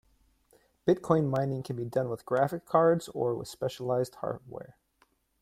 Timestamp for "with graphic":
2.09-2.65